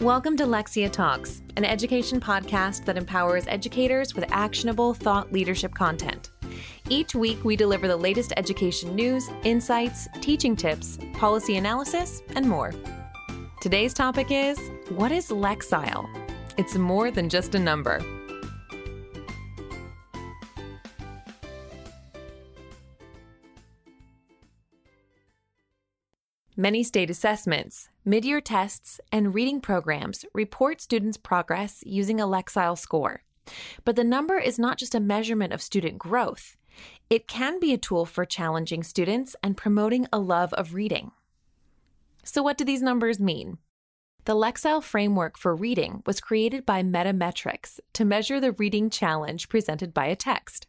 Welcome 0.00 0.36
to 0.36 0.44
Lexia 0.44 0.92
Talks, 0.92 1.42
an 1.56 1.64
education 1.64 2.20
podcast 2.20 2.84
that 2.84 2.96
empowers 2.96 3.48
educators 3.48 4.14
with 4.14 4.30
actionable 4.30 4.94
thought 4.94 5.32
leadership 5.32 5.74
content. 5.74 6.30
Each 6.88 7.16
week, 7.16 7.42
we 7.42 7.56
deliver 7.56 7.88
the 7.88 7.96
latest 7.96 8.32
education 8.36 8.94
news, 8.94 9.28
insights, 9.42 10.06
teaching 10.20 10.54
tips, 10.54 11.00
policy 11.14 11.56
analysis, 11.56 12.22
and 12.36 12.48
more. 12.48 12.72
Today's 13.60 13.92
topic 13.92 14.28
is 14.30 14.56
What 14.90 15.10
is 15.10 15.30
Lexile? 15.30 16.08
It's 16.56 16.76
more 16.76 17.10
than 17.10 17.28
just 17.28 17.56
a 17.56 17.58
number. 17.58 18.00
Many 26.60 26.82
state 26.82 27.08
assessments, 27.08 27.88
mid 28.04 28.24
year 28.24 28.40
tests, 28.40 28.98
and 29.12 29.32
reading 29.32 29.60
programs 29.60 30.24
report 30.34 30.80
students' 30.80 31.16
progress 31.16 31.84
using 31.86 32.20
a 32.20 32.26
Lexile 32.26 32.76
score. 32.76 33.22
But 33.84 33.94
the 33.94 34.02
number 34.02 34.38
is 34.38 34.58
not 34.58 34.76
just 34.76 34.92
a 34.92 34.98
measurement 34.98 35.52
of 35.52 35.62
student 35.62 35.98
growth, 35.98 36.56
it 37.08 37.28
can 37.28 37.60
be 37.60 37.72
a 37.72 37.78
tool 37.78 38.04
for 38.04 38.24
challenging 38.24 38.82
students 38.82 39.36
and 39.40 39.56
promoting 39.56 40.08
a 40.12 40.18
love 40.18 40.52
of 40.54 40.74
reading. 40.74 41.12
So, 42.24 42.42
what 42.42 42.58
do 42.58 42.64
these 42.64 42.82
numbers 42.82 43.20
mean? 43.20 43.58
The 44.24 44.34
Lexile 44.34 44.82
framework 44.82 45.38
for 45.38 45.54
reading 45.54 46.02
was 46.06 46.20
created 46.20 46.66
by 46.66 46.82
Metametrics 46.82 47.78
to 47.92 48.04
measure 48.04 48.40
the 48.40 48.50
reading 48.50 48.90
challenge 48.90 49.48
presented 49.48 49.94
by 49.94 50.06
a 50.06 50.16
text. 50.16 50.66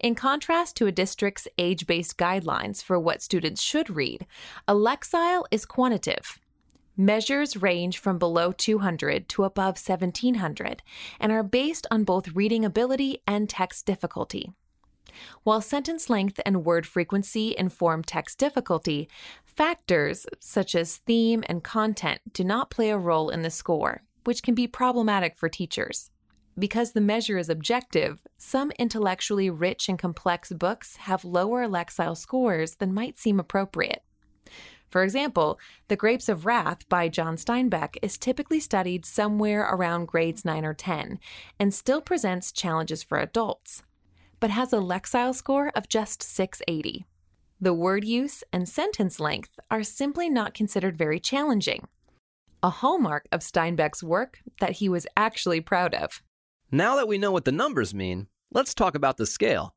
In 0.00 0.14
contrast 0.14 0.76
to 0.76 0.86
a 0.86 0.92
district's 0.92 1.48
age 1.58 1.86
based 1.86 2.16
guidelines 2.16 2.82
for 2.82 2.98
what 2.98 3.22
students 3.22 3.62
should 3.62 3.90
read, 3.90 4.26
a 4.66 4.74
Lexile 4.74 5.44
is 5.50 5.64
quantitative. 5.64 6.38
Measures 6.96 7.58
range 7.58 7.98
from 7.98 8.18
below 8.18 8.52
200 8.52 9.28
to 9.28 9.44
above 9.44 9.76
1700 9.76 10.82
and 11.20 11.30
are 11.30 11.42
based 11.42 11.86
on 11.90 12.04
both 12.04 12.34
reading 12.34 12.64
ability 12.64 13.18
and 13.26 13.50
text 13.50 13.84
difficulty. 13.84 14.50
While 15.42 15.60
sentence 15.60 16.08
length 16.08 16.40
and 16.46 16.64
word 16.64 16.86
frequency 16.86 17.54
inform 17.56 18.02
text 18.02 18.38
difficulty, 18.38 19.08
factors 19.44 20.26
such 20.40 20.74
as 20.74 20.96
theme 20.98 21.44
and 21.48 21.62
content 21.62 22.20
do 22.32 22.44
not 22.44 22.70
play 22.70 22.90
a 22.90 22.98
role 22.98 23.30
in 23.30 23.42
the 23.42 23.50
score, 23.50 24.02
which 24.24 24.42
can 24.42 24.54
be 24.54 24.66
problematic 24.66 25.36
for 25.36 25.48
teachers. 25.48 26.10
Because 26.58 26.92
the 26.92 27.02
measure 27.02 27.36
is 27.36 27.50
objective, 27.50 28.26
some 28.38 28.70
intellectually 28.78 29.50
rich 29.50 29.88
and 29.88 29.98
complex 29.98 30.50
books 30.52 30.96
have 30.96 31.24
lower 31.24 31.68
Lexile 31.68 32.16
scores 32.16 32.76
than 32.76 32.94
might 32.94 33.18
seem 33.18 33.38
appropriate. 33.38 34.02
For 34.88 35.02
example, 35.02 35.58
The 35.88 35.96
Grapes 35.96 36.28
of 36.28 36.46
Wrath 36.46 36.88
by 36.88 37.08
John 37.08 37.36
Steinbeck 37.36 37.96
is 38.00 38.16
typically 38.16 38.60
studied 38.60 39.04
somewhere 39.04 39.68
around 39.70 40.06
grades 40.06 40.44
9 40.44 40.64
or 40.64 40.72
10 40.72 41.18
and 41.58 41.74
still 41.74 42.00
presents 42.00 42.52
challenges 42.52 43.02
for 43.02 43.18
adults, 43.18 43.82
but 44.40 44.50
has 44.50 44.72
a 44.72 44.76
Lexile 44.76 45.34
score 45.34 45.70
of 45.74 45.88
just 45.88 46.22
680. 46.22 47.04
The 47.60 47.74
word 47.74 48.04
use 48.04 48.44
and 48.52 48.68
sentence 48.68 49.18
length 49.18 49.58
are 49.70 49.82
simply 49.82 50.30
not 50.30 50.54
considered 50.54 50.96
very 50.96 51.18
challenging, 51.18 51.88
a 52.62 52.70
hallmark 52.70 53.26
of 53.32 53.40
Steinbeck's 53.40 54.02
work 54.02 54.38
that 54.60 54.72
he 54.72 54.88
was 54.88 55.06
actually 55.16 55.60
proud 55.60 55.94
of. 55.94 56.22
Now 56.72 56.96
that 56.96 57.06
we 57.06 57.16
know 57.16 57.30
what 57.30 57.44
the 57.44 57.52
numbers 57.52 57.94
mean, 57.94 58.26
let's 58.50 58.74
talk 58.74 58.96
about 58.96 59.18
the 59.18 59.26
scale. 59.26 59.76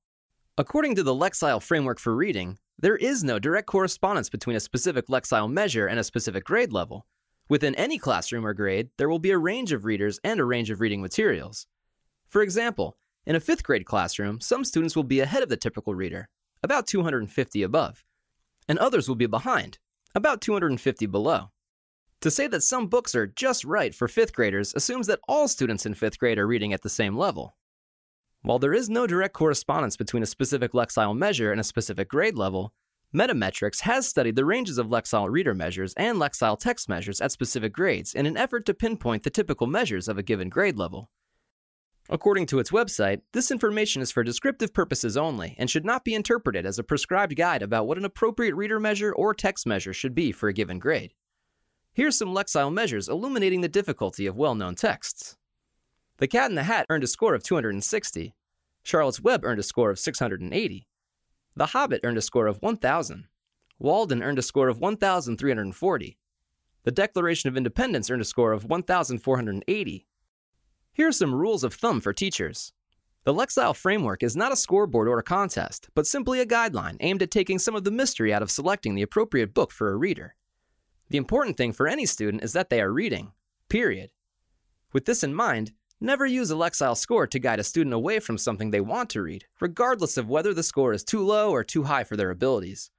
According 0.58 0.96
to 0.96 1.04
the 1.04 1.14
Lexile 1.14 1.62
framework 1.62 2.00
for 2.00 2.16
reading, 2.16 2.58
there 2.80 2.96
is 2.96 3.24
no 3.24 3.38
direct 3.38 3.68
correspondence 3.68 4.28
between 4.28 4.56
a 4.56 4.60
specific 4.60 5.06
Lexile 5.08 5.52
measure 5.52 5.86
and 5.86 6.00
a 6.00 6.04
specific 6.04 6.46
grade 6.46 6.74
level. 6.74 7.06
Within 7.48 7.76
any 7.76 8.00
classroom 8.00 8.44
or 8.44 8.56
grade, 8.56 8.90
there 8.98 9.08
will 9.08 9.20
be 9.20 9.30
a 9.30 9.38
range 9.38 9.72
of 9.72 9.86
readers 9.86 10.20
and 10.24 10.40
a 10.40 10.46
range 10.46 10.72
of 10.72 10.82
reading 10.82 11.00
materials. 11.00 11.68
For 12.28 12.42
example, 12.42 12.98
in 13.24 13.36
a 13.36 13.40
fifth 13.40 13.62
grade 13.62 13.86
classroom, 13.86 14.42
some 14.42 14.66
students 14.66 14.96
will 14.96 15.04
be 15.04 15.20
ahead 15.20 15.44
of 15.44 15.50
the 15.50 15.58
typical 15.58 15.94
reader, 15.94 16.28
about 16.64 16.88
250 16.88 17.62
above, 17.62 18.04
and 18.68 18.80
others 18.80 19.08
will 19.08 19.16
be 19.16 19.28
behind, 19.28 19.78
about 20.16 20.42
250 20.42 21.06
below. 21.06 21.52
To 22.22 22.30
say 22.30 22.48
that 22.48 22.64
some 22.64 22.88
books 22.88 23.16
are 23.16 23.28
just 23.28 23.64
right 23.64 23.96
for 23.96 24.10
fifth 24.10 24.34
graders 24.34 24.74
assumes 24.76 25.08
that 25.08 25.22
all 25.30 25.48
students 25.48 25.86
in 25.86 25.94
fifth 25.94 26.20
grade 26.20 26.38
are 26.38 26.48
reading 26.48 26.74
at 26.74 26.82
the 26.82 26.90
same 26.90 27.16
level. 27.16 27.56
While 28.42 28.60
there 28.60 28.74
is 28.74 28.90
no 28.90 29.08
direct 29.08 29.34
correspondence 29.34 29.96
between 29.96 30.24
a 30.24 30.26
specific 30.26 30.74
Lexile 30.74 31.18
measure 31.18 31.52
and 31.52 31.62
a 31.62 31.64
specific 31.64 32.10
grade 32.10 32.38
level, 32.38 32.74
Metametrics 33.16 33.82
has 33.82 34.08
studied 34.08 34.36
the 34.36 34.46
ranges 34.46 34.78
of 34.78 34.88
Lexile 34.88 35.30
reader 35.30 35.56
measures 35.56 35.94
and 35.96 36.18
Lexile 36.18 36.60
text 36.60 36.90
measures 36.90 37.22
at 37.22 37.32
specific 37.32 37.74
grades 37.74 38.14
in 38.14 38.26
an 38.26 38.38
effort 38.38 38.66
to 38.66 38.74
pinpoint 38.74 39.24
the 39.24 39.30
typical 39.30 39.66
measures 39.66 40.08
of 40.08 40.18
a 40.18 40.24
given 40.24 40.50
grade 40.50 40.78
level. 40.78 41.10
According 42.10 42.48
to 42.48 42.60
its 42.60 42.72
website, 42.72 43.22
this 43.34 43.50
information 43.50 44.02
is 44.02 44.12
for 44.12 44.24
descriptive 44.24 44.74
purposes 44.74 45.16
only 45.16 45.56
and 45.58 45.70
should 45.70 45.86
not 45.86 46.04
be 46.04 46.16
interpreted 46.16 46.66
as 46.66 46.80
a 46.80 46.84
prescribed 46.84 47.36
guide 47.36 47.62
about 47.62 47.88
what 47.88 47.98
an 47.98 48.06
appropriate 48.06 48.56
reader 48.56 48.80
measure 48.80 49.14
or 49.14 49.34
text 49.34 49.66
measure 49.66 49.94
should 49.94 50.14
be 50.14 50.32
for 50.32 50.50
a 50.50 50.54
given 50.54 50.80
grade. 50.80 51.14
Here's 51.94 52.18
some 52.18 52.34
Lexile 52.34 52.74
measures 52.74 53.10
illuminating 53.10 53.62
the 53.62 53.68
difficulty 53.68 54.26
of 54.26 54.38
well 54.38 54.56
known 54.56 54.76
texts. 54.76 55.36
The 56.18 56.28
Cat 56.28 56.50
in 56.50 56.56
the 56.56 56.64
Hat 56.64 56.86
earned 56.90 57.04
a 57.04 57.08
score 57.08 57.34
of 57.34 57.44
260. 57.44 58.34
Charlotte's 58.84 59.22
Web 59.22 59.44
earned 59.44 59.60
a 59.60 59.64
score 59.64 59.90
of 59.90 60.00
680. 60.00 60.88
The 61.56 61.66
Hobbit 61.66 62.02
earned 62.04 62.18
a 62.18 62.22
score 62.22 62.48
of 62.48 62.62
1,000. 62.62 63.26
Walden 63.80 64.22
earned 64.22 64.40
a 64.40 64.44
score 64.44 64.68
of 64.68 64.80
1,340. 64.80 66.18
The 66.84 66.92
Declaration 66.92 67.50
of 67.50 67.58
Independence 67.58 68.10
earned 68.10 68.22
a 68.22 68.26
score 68.26 68.52
of 68.52 68.66
1,480. 68.66 70.08
Here 70.94 71.08
are 71.08 71.12
some 71.12 71.36
rules 71.36 71.64
of 71.64 71.74
thumb 71.74 72.02
for 72.02 72.14
teachers. 72.14 72.74
The 73.26 73.34
Lexile 73.34 73.76
framework 73.76 74.24
is 74.24 74.36
not 74.36 74.52
a 74.52 74.58
scoreboard 74.58 75.08
or 75.08 75.20
a 75.20 75.24
contest, 75.24 75.90
but 75.94 76.08
simply 76.08 76.40
a 76.40 76.46
guideline 76.46 76.98
aimed 77.00 77.22
at 77.22 77.32
taking 77.32 77.60
some 77.60 77.76
of 77.76 77.84
the 77.84 77.92
mystery 77.92 78.34
out 78.34 78.42
of 78.42 78.52
selecting 78.52 78.96
the 78.96 79.02
appropriate 79.02 79.54
book 79.54 79.72
for 79.72 79.92
a 79.92 79.98
reader. 79.98 80.36
The 81.10 81.18
important 81.18 81.58
thing 81.58 81.74
for 81.74 81.88
any 81.88 82.06
student 82.06 82.44
is 82.44 82.54
that 82.54 82.70
they 82.70 82.82
are 82.82 82.94
reading, 82.94 83.32
period. 83.68 84.12
With 84.94 85.06
this 85.06 85.24
in 85.24 85.34
mind, 85.34 85.72
never 86.00 86.26
use 86.26 86.52
a 86.52 86.56
Lexile 86.56 86.96
score 86.96 87.26
to 87.26 87.40
guide 87.40 87.60
a 87.60 87.64
student 87.64 87.96
away 87.96 88.20
from 88.20 88.38
something 88.38 88.70
they 88.70 88.82
want 88.82 89.10
to 89.12 89.24
read, 89.24 89.46
regardless 89.60 90.18
of 90.18 90.30
whether 90.30 90.54
the 90.54 90.62
score 90.62 90.94
is 90.94 91.04
too 91.04 91.26
low 91.26 91.50
or 91.50 91.64
too 91.64 91.84
high 91.84 92.04
for 92.04 92.16
their 92.16 92.30
abilities. 92.30 92.92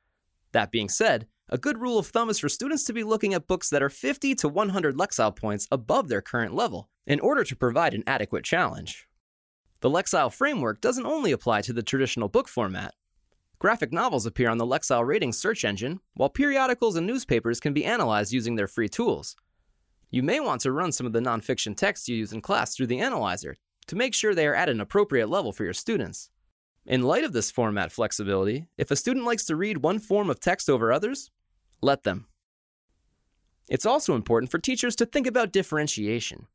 That 0.53 0.73
being 0.73 0.89
said, 0.89 1.29
a 1.49 1.59
good 1.59 1.79
rule 1.79 1.99
of 1.99 2.09
thumb 2.09 2.31
is 2.31 2.41
for 2.41 2.49
students 2.49 2.85
to 2.85 2.93
be 2.93 3.05
looking 3.05 3.33
at 3.33 3.47
books 3.47 3.71
that 3.71 3.83
are 3.83 3.89
50 3.89 4.35
to 4.37 4.49
100 4.49 4.97
Lexile 4.97 5.35
points 5.35 5.69
above 5.71 6.09
their 6.09 6.21
current 6.21 6.55
level 6.55 6.89
in 7.07 7.21
order 7.21 7.45
to 7.45 7.57
provide 7.57 7.95
an 7.95 8.05
adequate 8.07 8.45
challenge. 8.45 9.07
The 9.81 9.91
Lexile 9.91 10.33
framework 10.33 10.81
doesn't 10.81 11.07
only 11.07 11.33
apply 11.33 11.63
to 11.63 11.73
the 11.73 11.83
traditional 11.83 12.29
book 12.29 12.49
format. 12.49 12.95
Graphic 13.61 13.93
novels 13.93 14.25
appear 14.25 14.49
on 14.49 14.57
the 14.57 14.65
Lexile 14.65 15.07
Ratings 15.07 15.37
search 15.37 15.67
engine, 15.67 16.01
while 16.15 16.31
periodicals 16.31 16.97
and 16.97 17.07
newspapers 17.07 17.61
can 17.61 17.75
be 17.75 17.85
analyzed 17.85 18.33
using 18.33 18.55
their 18.55 18.67
free 18.67 18.89
tools. 18.89 19.37
You 20.11 20.23
may 20.23 20.41
want 20.41 20.63
to 20.63 20.73
run 20.73 20.93
some 20.93 21.07
of 21.07 21.13
the 21.13 21.21
nonfiction 21.21 21.77
texts 21.77 22.09
you 22.09 22.17
use 22.17 22.33
in 22.33 22.41
class 22.41 22.75
through 22.75 22.87
the 22.87 23.01
analyzer 23.01 23.59
to 23.89 23.97
make 23.97 24.15
sure 24.15 24.35
they 24.35 24.47
are 24.47 24.55
at 24.55 24.71
an 24.71 24.81
appropriate 24.81 25.29
level 25.29 25.53
for 25.53 25.65
your 25.65 25.75
students. 25.75 26.31
In 26.87 27.03
light 27.03 27.23
of 27.23 27.35
this 27.35 27.51
format 27.51 27.93
flexibility, 27.93 28.65
if 28.79 28.91
a 28.91 28.97
student 28.97 29.27
likes 29.27 29.45
to 29.45 29.57
read 29.57 29.83
one 29.83 29.99
form 29.99 30.31
of 30.31 30.41
text 30.41 30.71
over 30.71 30.91
others, 30.91 31.31
let 31.83 32.03
them. 32.03 32.29
It's 33.69 33.85
also 33.85 34.15
important 34.15 34.51
for 34.51 34.59
teachers 34.59 34.97
to 34.97 35.05
think 35.05 35.27
about 35.27 35.53
differentiation. 35.53 36.47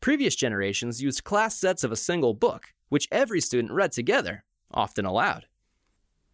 Previous 0.00 0.34
generations 0.34 1.00
used 1.00 1.22
class 1.22 1.54
sets 1.54 1.84
of 1.84 1.92
a 1.92 1.96
single 1.96 2.34
book, 2.34 2.74
which 2.88 3.06
every 3.12 3.40
student 3.40 3.72
read 3.72 3.92
together, 3.92 4.42
often 4.72 5.04
aloud. 5.04 5.46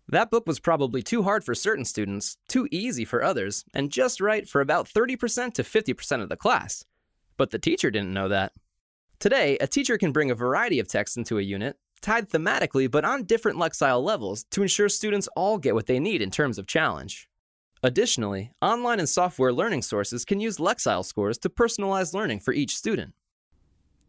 That 0.09 0.31
book 0.31 0.47
was 0.47 0.61
probably 0.61 1.03
too 1.03 1.23
hard 1.23 1.45
for 1.45 1.55
certain 1.55 1.85
students, 1.85 2.37
too 2.49 2.69
easy 2.71 3.05
for 3.05 3.23
others, 3.23 3.65
and 3.73 3.91
just 3.91 4.21
right 4.21 4.47
for 4.49 4.61
about 4.61 4.89
30% 4.89 5.55
to 5.55 5.63
50% 5.63 6.23
of 6.23 6.29
the 6.29 6.37
class. 6.37 6.85
But 7.37 7.51
the 7.51 7.59
teacher 7.59 7.91
didn't 7.91 8.13
know 8.13 8.29
that. 8.29 8.53
Today, 9.19 9.57
a 9.59 9.67
teacher 9.67 9.97
can 9.97 10.13
bring 10.13 10.31
a 10.31 10.35
variety 10.35 10.79
of 10.79 10.89
texts 10.89 11.17
into 11.17 11.39
a 11.39 11.43
unit, 11.43 11.77
tied 12.03 12.29
thematically 12.29 12.91
but 12.91 13.05
on 13.05 13.25
different 13.25 13.59
Lexile 13.59 14.03
levels, 14.03 14.45
to 14.51 14.63
ensure 14.63 14.91
students 14.91 15.29
all 15.37 15.57
get 15.57 15.75
what 15.75 15.87
they 15.87 15.99
need 15.99 16.21
in 16.21 16.31
terms 16.31 16.59
of 16.59 16.67
challenge. 16.67 17.29
Additionally, 17.83 18.53
online 18.61 18.99
and 18.99 19.09
software 19.09 19.53
learning 19.53 19.83
sources 19.83 20.25
can 20.25 20.41
use 20.41 20.59
Lexile 20.59 21.05
scores 21.05 21.39
to 21.39 21.49
personalize 21.49 22.15
learning 22.15 22.41
for 22.41 22.53
each 22.53 22.77
student. 22.77 23.15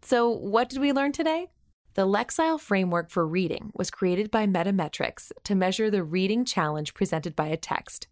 So, 0.01 0.30
what 0.30 0.69
did 0.69 0.80
we 0.80 0.91
learn 0.91 1.13
today? 1.13 1.48
The 1.95 2.06
Lexile 2.06 2.59
framework 2.59 3.09
for 3.09 3.25
reading 3.25 3.71
was 3.74 3.89
created 3.89 4.30
by 4.30 4.47
Metametrics 4.47 5.31
to 5.45 5.56
measure 5.56 5.89
the 5.89 6.03
reading 6.03 6.44
challenge 6.44 6.94
presented 6.94 7.38
by 7.38 7.47
a 7.47 7.56
text. 7.56 8.07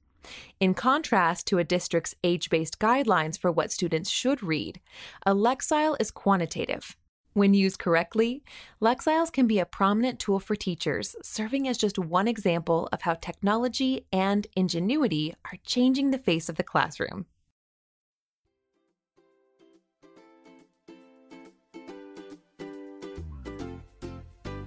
In 0.62 0.74
contrast 0.74 1.48
to 1.48 1.58
a 1.58 1.66
district's 1.66 2.16
age 2.24 2.50
based 2.50 2.80
guidelines 2.80 3.38
for 3.38 3.52
what 3.52 3.74
students 3.74 4.10
should 4.10 4.42
read, 4.42 4.80
a 5.26 5.36
Lexile 5.36 5.98
is 6.00 6.12
quantitative. 6.12 6.96
When 7.34 7.54
used 7.54 7.78
correctly, 7.78 8.42
Lexiles 8.82 9.34
can 9.34 9.48
be 9.48 9.60
a 9.60 9.66
prominent 9.66 10.18
tool 10.18 10.40
for 10.40 10.56
teachers, 10.56 11.18
serving 11.22 11.68
as 11.68 11.78
just 11.78 12.00
one 12.00 12.30
example 12.30 12.88
of 12.94 13.02
how 13.02 13.16
technology 13.16 14.06
and 14.14 14.48
ingenuity 14.56 15.36
are 15.44 15.58
changing 15.66 16.12
the 16.12 16.18
face 16.18 16.48
of 16.48 16.56
the 16.56 16.64
classroom. 16.64 17.26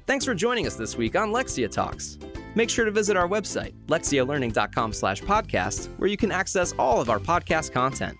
Thanks 0.06 0.24
for 0.24 0.34
joining 0.34 0.68
us 0.68 0.76
this 0.76 0.96
week 0.96 1.16
on 1.16 1.32
Lexia 1.32 1.68
Talks. 1.68 2.18
Make 2.54 2.70
sure 2.70 2.84
to 2.84 2.92
visit 2.92 3.16
our 3.16 3.26
website, 3.26 3.74
lexialearning.com 3.88 4.92
slash 4.92 5.20
podcast, 5.20 5.88
where 5.98 6.08
you 6.08 6.16
can 6.16 6.30
access 6.30 6.72
all 6.78 7.00
of 7.00 7.10
our 7.10 7.18
podcast 7.18 7.72
content. 7.72 8.16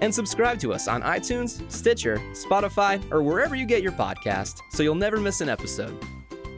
And 0.00 0.12
subscribe 0.12 0.58
to 0.58 0.72
us 0.72 0.88
on 0.88 1.02
iTunes, 1.02 1.70
Stitcher, 1.70 2.16
Spotify, 2.32 3.00
or 3.12 3.22
wherever 3.22 3.54
you 3.54 3.64
get 3.64 3.80
your 3.80 3.92
podcast 3.92 4.60
so 4.72 4.82
you'll 4.82 4.96
never 4.96 5.18
miss 5.18 5.40
an 5.40 5.48
episode. 5.48 5.96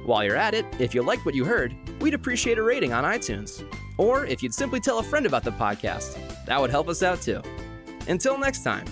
While 0.06 0.24
you're 0.24 0.36
at 0.36 0.54
it, 0.54 0.64
if 0.78 0.94
you 0.94 1.02
liked 1.02 1.26
what 1.26 1.34
you 1.34 1.44
heard, 1.44 1.76
we'd 2.00 2.14
appreciate 2.14 2.56
a 2.56 2.62
rating 2.62 2.94
on 2.94 3.04
iTunes. 3.04 3.62
Or 3.98 4.24
if 4.24 4.42
you'd 4.42 4.54
simply 4.54 4.80
tell 4.80 5.00
a 5.00 5.02
friend 5.02 5.26
about 5.26 5.44
the 5.44 5.52
podcast, 5.52 6.18
that 6.46 6.58
would 6.58 6.70
help 6.70 6.88
us 6.88 7.02
out 7.02 7.20
too. 7.20 7.42
Until 8.08 8.38
next 8.38 8.64
time, 8.64 8.86